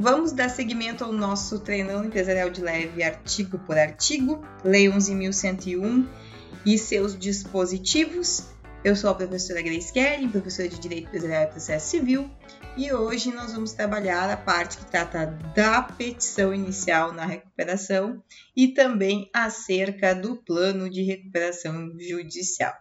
[0.00, 6.06] Vamos dar seguimento ao nosso treinão empresarial de leve artigo por artigo, Lei 11.101
[6.64, 8.44] e seus dispositivos.
[8.84, 12.30] Eu sou a professora Grace Kelly, professora de Direito Empresarial e Processo Civil,
[12.76, 15.26] e hoje nós vamos trabalhar a parte que trata
[15.56, 18.22] da petição inicial na recuperação
[18.54, 22.72] e também acerca do plano de recuperação judicial.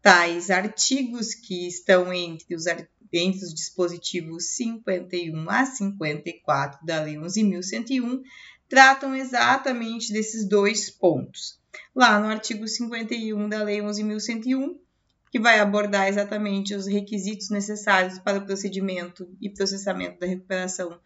[0.00, 2.64] Tais artigos que estão entre os,
[3.12, 8.22] entre os dispositivos 51 a 54 da Lei 11.101
[8.68, 11.58] tratam exatamente desses dois pontos.
[11.94, 14.76] Lá no artigo 51 da Lei 11.101,
[15.30, 20.98] que vai abordar exatamente os requisitos necessários para o procedimento e processamento da recuperação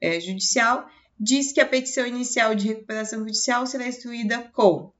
[0.00, 0.88] é, judicial,
[1.18, 4.92] diz que a petição inicial de recuperação judicial será instruída com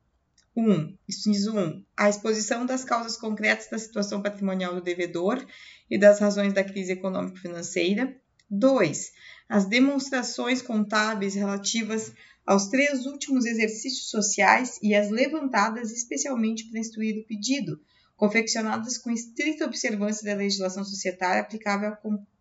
[0.58, 0.70] 1.
[0.70, 1.58] Um, inciso 1.
[1.58, 5.46] Um, a exposição das causas concretas da situação patrimonial do devedor
[5.88, 8.16] e das razões da crise econômico-financeira.
[8.50, 9.12] 2.
[9.48, 12.12] As demonstrações contábeis relativas
[12.44, 17.78] aos três últimos exercícios sociais e as levantadas especialmente para instruir o pedido,
[18.16, 21.96] confeccionadas com estrita observância da legislação societária aplicável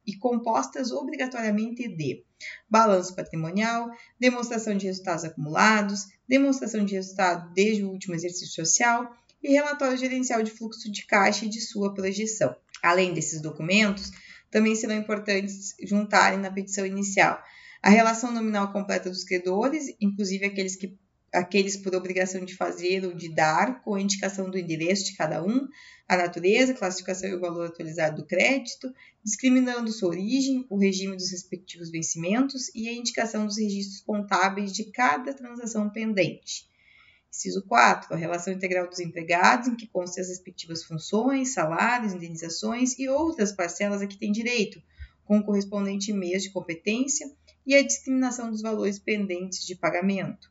[0.06, 2.26] e compostas obrigatoriamente de
[2.70, 9.54] balanço patrimonial, demonstração de resultados acumulados, demonstração de resultado desde o último exercício social e
[9.54, 12.56] relatório gerencial de fluxo de caixa e de sua projeção.
[12.82, 14.12] Além desses documentos,
[14.50, 17.42] também serão importantes juntarem na petição inicial
[17.82, 20.98] a relação nominal completa dos credores, inclusive aqueles que
[21.34, 25.44] aqueles por obrigação de fazer ou de dar, com a indicação do endereço de cada
[25.44, 25.68] um,
[26.08, 31.32] a natureza, classificação e o valor atualizado do crédito, discriminando sua origem, o regime dos
[31.32, 36.66] respectivos vencimentos e a indicação dos registros contábeis de cada transação pendente.
[37.30, 38.14] Inciso 4.
[38.14, 43.52] A relação integral dos empregados, em que constam as respectivas funções, salários, indenizações e outras
[43.52, 44.82] parcelas a que tem direito,
[45.26, 47.30] com o correspondente mês de competência
[47.66, 50.50] e a discriminação dos valores pendentes de pagamento.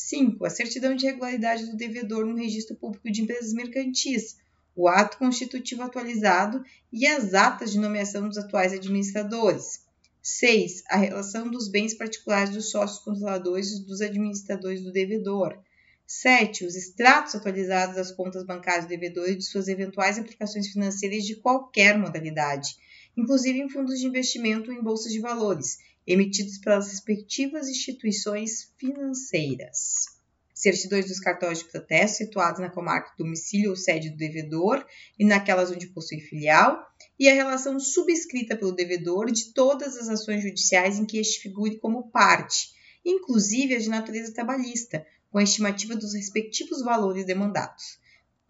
[0.00, 0.44] 5.
[0.44, 4.36] A certidão de regularidade do devedor no registro público de empresas mercantis,
[4.74, 9.80] o ato constitutivo atualizado e as atas de nomeação dos atuais administradores.
[10.22, 10.84] 6.
[10.88, 15.58] A relação dos bens particulares dos sócios controladores e dos administradores do devedor.
[16.06, 16.64] 7.
[16.64, 21.36] Os extratos atualizados das contas bancárias do devedor e de suas eventuais aplicações financeiras de
[21.36, 22.76] qualquer modalidade,
[23.16, 30.06] inclusive em fundos de investimento ou em bolsas de valores, emitidos pelas respectivas instituições financeiras.
[30.54, 34.84] Certidões dos cartórios de protesto situados na comarca do domicílio ou sede do devedor
[35.18, 36.86] e naquelas onde possui filial,
[37.18, 41.78] e a relação subscrita pelo devedor de todas as ações judiciais em que este figure
[41.78, 42.72] como parte,
[43.04, 47.98] inclusive as de natureza trabalhista, com a estimativa dos respectivos valores demandados.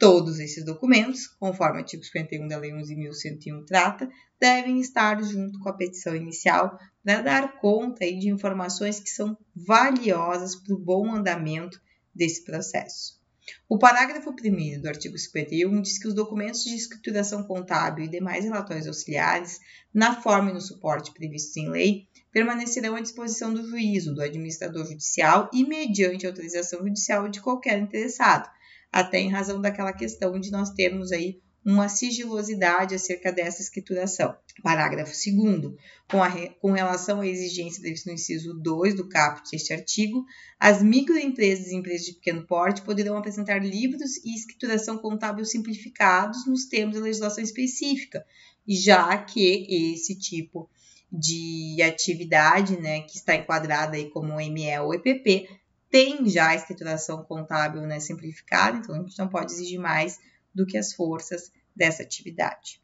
[0.01, 4.09] Todos esses documentos, conforme o artigo 51 da Lei 11.101 trata,
[4.41, 10.57] devem estar junto com a petição inicial para dar conta de informações que são valiosas
[10.57, 11.79] para o bom andamento
[12.15, 13.21] desse processo.
[13.69, 18.45] O parágrafo 1 do artigo 51 diz que os documentos de escrituração contábil e demais
[18.45, 19.61] relatórios auxiliares,
[19.93, 24.87] na forma e no suporte previstos em lei, permanecerão à disposição do juízo, do administrador
[24.87, 28.49] judicial e mediante autorização judicial de qualquer interessado,
[28.93, 34.35] até em razão daquela questão de nós termos aí uma sigilosidade acerca dessa escrituração.
[34.63, 35.75] Parágrafo 2
[36.11, 36.19] com,
[36.61, 40.25] com relação à exigência prevista no inciso 2 do caput deste artigo,
[40.59, 46.65] as microempresas e empresas de pequeno porte poderão apresentar livros e escrituração contábil simplificados nos
[46.65, 48.25] termos da legislação específica,
[48.67, 50.69] já que esse tipo
[51.13, 55.49] de atividade, né, que está enquadrada aí como ME ou EPP,
[55.91, 60.19] tem já a escrituração contábil né, simplificada, então a gente não pode exigir mais
[60.55, 62.81] do que as forças dessa atividade.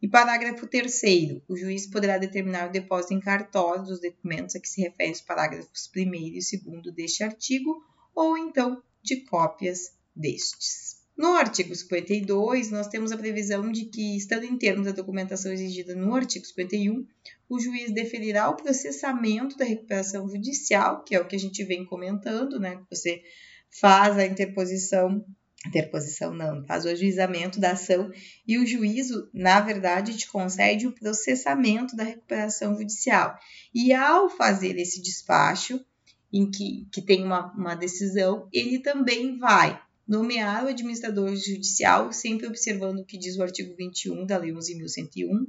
[0.00, 4.68] E parágrafo 3 o juiz poderá determinar o depósito em cartório dos documentos a que
[4.68, 7.82] se referem os parágrafos 1 e 2 deste artigo,
[8.14, 10.87] ou então de cópias destes.
[11.18, 15.92] No artigo 52, nós temos a previsão de que, estando em termos da documentação exigida
[15.92, 17.04] no artigo 51,
[17.48, 21.84] o juiz deferirá o processamento da recuperação judicial, que é o que a gente vem
[21.84, 22.80] comentando, né?
[22.88, 23.20] Você
[23.68, 25.26] faz a interposição,
[25.66, 28.12] interposição não, faz o ajuizamento da ação
[28.46, 33.36] e o juízo, na verdade, te concede o processamento da recuperação judicial.
[33.74, 35.84] E ao fazer esse despacho,
[36.32, 42.46] em que, que tem uma, uma decisão, ele também vai nomear o administrador judicial, sempre
[42.46, 45.46] observando o que diz o artigo 21 da Lei 11.101,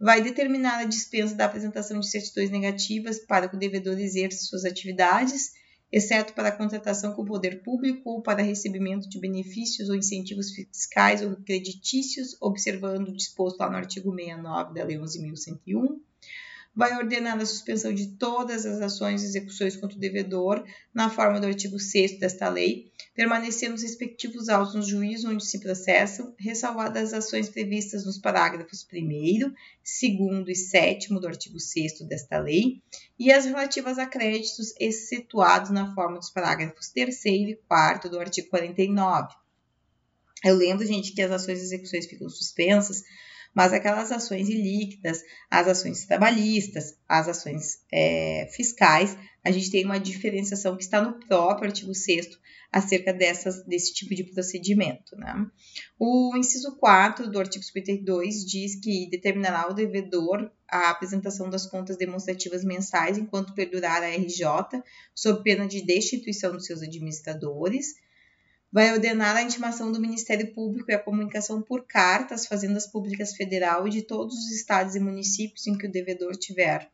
[0.00, 4.64] vai determinar a dispensa da apresentação de certidões negativas para que o devedor exerça suas
[4.64, 5.50] atividades,
[5.92, 10.50] exceto para a contratação com o poder público ou para recebimento de benefícios ou incentivos
[10.52, 16.00] fiscais ou creditícios, observando o disposto lá no artigo 69 da Lei 11.101.
[16.74, 20.64] vai ordenar a suspensão de todas as ações e execuções contra o devedor,
[20.94, 25.58] na forma do artigo 6 desta lei, permanecendo os respectivos autos no juízo onde se
[25.58, 32.38] processam, ressalvadas as ações previstas nos parágrafos 1, 2 e 7 do artigo 6 desta
[32.38, 32.80] lei,
[33.18, 38.48] e as relativas a créditos excetuados na forma dos parágrafos 3 e 4 do artigo
[38.48, 39.34] 49.
[40.44, 43.02] Eu lembro, gente, que as ações e execuções ficam suspensas
[43.54, 49.98] mas aquelas ações ilíquidas, as ações trabalhistas, as ações é, fiscais, a gente tem uma
[49.98, 52.38] diferenciação que está no próprio artigo 6
[52.72, 55.16] acerca dessas, desse tipo de procedimento.
[55.16, 55.46] Né?
[55.98, 61.96] O inciso 4 do artigo 52 diz que determinará ao devedor a apresentação das contas
[61.96, 64.44] demonstrativas mensais enquanto perdurar a RJ,
[65.14, 67.94] sob pena de destituição dos seus administradores
[68.72, 73.86] vai ordenar a intimação do Ministério Público e a comunicação por cartas, fazendas públicas federal
[73.86, 76.90] e de todos os estados e municípios em que o devedor tiver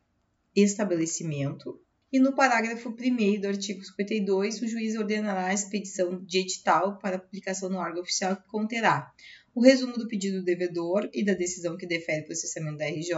[0.54, 1.78] estabelecimento.
[2.10, 7.18] E no parágrafo 1 do artigo 52, o juiz ordenará a expedição de edital para
[7.18, 9.12] publicação no órgão oficial que conterá
[9.54, 13.14] o resumo do pedido do devedor e da decisão que defere o processamento da RJ,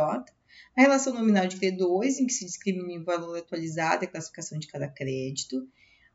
[0.76, 4.58] a relação nominal de credores, em que se discrimina o valor atualizado e a classificação
[4.58, 5.69] de cada crédito,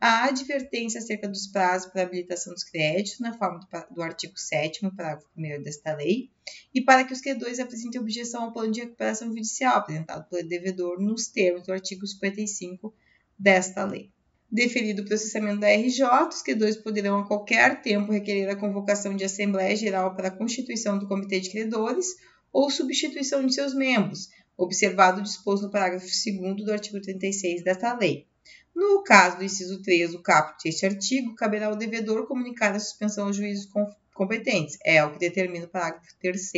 [0.05, 4.81] a advertência acerca dos prazos para habilitação dos créditos, na forma do, do artigo 7
[4.97, 6.29] parágrafo 1 desta lei,
[6.75, 10.99] e para que os credores apresentem objeção ao plano de recuperação judicial apresentado pelo devedor
[10.99, 12.93] nos termos do artigo 55
[13.39, 14.11] desta lei.
[14.51, 19.23] Deferido o processamento da RJ, os credores poderão a qualquer tempo requerer a convocação de
[19.23, 22.07] Assembleia Geral para a constituição do Comitê de Credores
[22.51, 24.27] ou substituição de seus membros,
[24.57, 28.27] observado o disposto no parágrafo 2 do artigo 36 desta lei.
[28.75, 33.27] No caso do inciso 3 do caput deste artigo, caberá ao devedor comunicar a suspensão
[33.27, 33.67] aos juízes
[34.13, 34.77] competentes.
[34.83, 36.51] É o que determina o parágrafo 3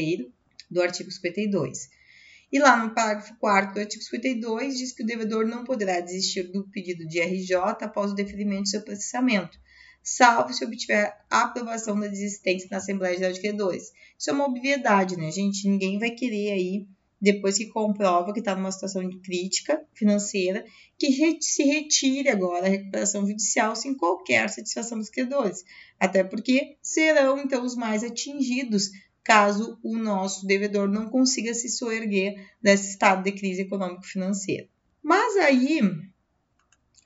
[0.72, 1.90] do artigo 52.
[2.52, 6.44] E lá no parágrafo 4 do artigo 52 diz que o devedor não poderá desistir
[6.44, 9.60] do pedido de RJ após o deferimento do seu processamento,
[10.02, 13.92] salvo se obtiver a aprovação da desistência na Assembleia de Credores.
[14.18, 15.68] Isso é uma obviedade, né, gente?
[15.68, 16.88] Ninguém vai querer aí
[17.22, 20.66] depois que comprova que está numa situação de crítica financeira,
[20.98, 25.64] que se retire agora a recuperação judicial sem qualquer satisfação dos credores.
[26.00, 28.90] Até porque serão, então, os mais atingidos
[29.24, 34.68] caso o nosso devedor não consiga se soerguer desse estado de crise econômico-financeira.
[35.02, 35.82] Mas aí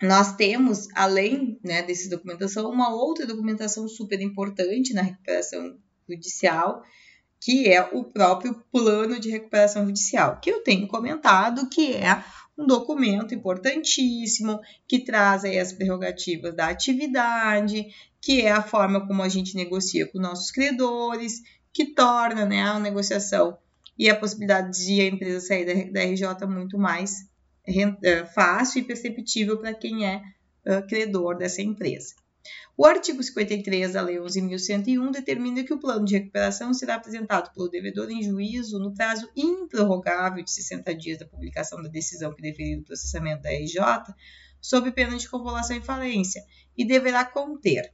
[0.01, 5.77] nós temos, além né, dessa documentação, uma outra documentação super importante na recuperação
[6.07, 6.83] judicial,
[7.39, 12.23] que é o próprio plano de recuperação judicial, que eu tenho comentado que é
[12.57, 17.87] um documento importantíssimo que traz aí as prerrogativas da atividade,
[18.21, 21.41] que é a forma como a gente negocia com nossos credores,
[21.71, 23.57] que torna né, a negociação
[23.97, 27.29] e a possibilidade de a empresa sair da, RJ muito mais
[27.65, 30.21] eh, fácil e perceptível para quem é
[30.87, 32.13] credor dessa empresa.
[32.77, 37.67] O artigo 53 da Lei 11.101 determina que o plano de recuperação será apresentado pelo
[37.67, 42.79] devedor em juízo no prazo improrrogável de 60 dias da publicação da decisão que deferiu
[42.79, 43.81] o processamento da RJ,
[44.61, 46.43] sob pena de convolução e falência,
[46.77, 47.91] e deverá conter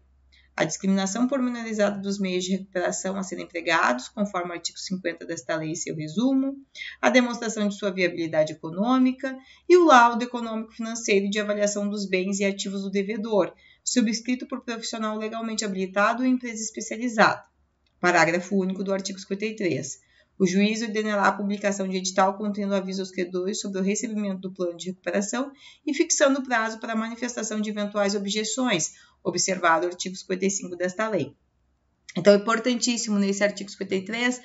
[0.56, 5.56] a discriminação pormenorizada dos meios de recuperação a serem empregados, conforme o artigo 50 desta
[5.58, 6.56] lei e seu resumo,
[7.01, 9.38] a demonstração de sua viabilidade econômica
[9.68, 13.53] e o laudo econômico-financeiro de avaliação dos bens e ativos do devedor,
[13.86, 17.46] subscrito por profissional legalmente habilitado ou empresa especializada.
[18.00, 20.00] Parágrafo único do artigo 53.
[20.38, 24.51] O juiz ordenará a publicação de edital contendo aviso aos credores sobre o recebimento do
[24.51, 25.51] plano de recuperação
[25.86, 31.34] e fixando o prazo para manifestação de eventuais objeções, observado o artigo 55 desta lei.
[32.17, 34.41] Então, é importantíssimo nesse artigo 53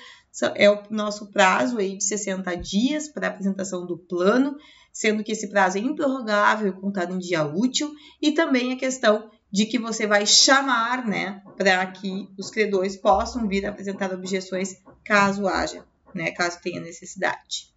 [0.55, 4.57] é o nosso prazo aí de 60 dias para apresentação do plano,
[4.91, 9.65] sendo que esse prazo é improrrogável, contado em dia útil, e também a questão de
[9.65, 15.85] que você vai chamar, né, para que os credores possam vir apresentar objeções caso haja,
[16.15, 17.69] né, caso tenha necessidade.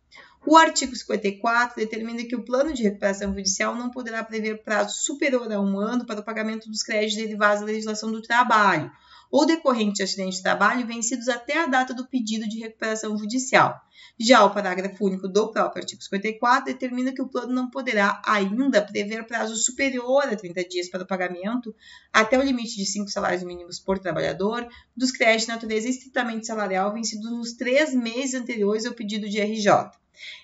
[0.46, 5.50] O artigo 54 determina que o plano de recuperação judicial não poderá prever prazo superior
[5.50, 8.92] a um ano para o pagamento dos créditos derivados da legislação do trabalho
[9.30, 13.80] ou decorrente de acidente de trabalho vencidos até a data do pedido de recuperação judicial.
[14.18, 18.80] Já o parágrafo único do próprio artigo 54 determina que o plano não poderá ainda
[18.80, 21.74] prever prazo superior a 30 dias para o pagamento,
[22.12, 26.92] até o limite de 5 salários mínimos por trabalhador, dos créditos de natureza estritamente salarial
[26.92, 29.90] vencidos nos três meses anteriores ao pedido de RJ.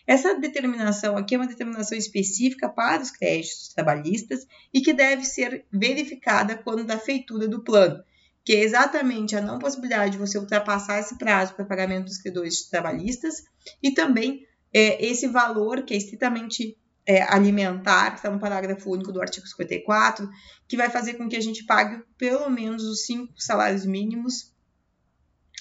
[0.05, 5.65] Essa determinação aqui é uma determinação específica para os créditos trabalhistas e que deve ser
[5.71, 8.03] verificada quando da feitura do plano,
[8.45, 12.69] que é exatamente a não possibilidade de você ultrapassar esse prazo para pagamento dos credores
[12.69, 13.45] trabalhistas
[13.83, 19.13] e também é, esse valor que é estritamente é, alimentar, que está no parágrafo único
[19.13, 20.29] do artigo 54,
[20.69, 24.53] que vai fazer com que a gente pague pelo menos os cinco salários mínimos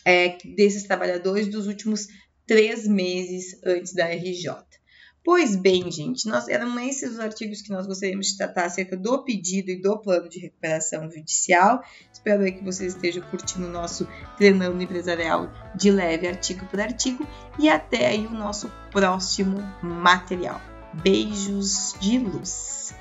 [0.06, 2.08] é, desses trabalhadores dos últimos
[2.46, 4.79] três meses antes da RJ.
[5.24, 9.24] Pois bem, gente, nós, eram esses os artigos que nós gostaríamos de tratar acerca do
[9.24, 11.84] pedido e do plano de recuperação judicial.
[12.12, 14.08] Espero que vocês estejam curtindo o nosso
[14.38, 17.28] treinando empresarial de leve, artigo por artigo,
[17.60, 20.62] e até aí o nosso próximo material.
[21.04, 22.94] Beijos de luz!